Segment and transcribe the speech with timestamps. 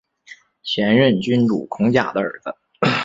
[0.63, 2.51] 前任君主孔甲的儿子。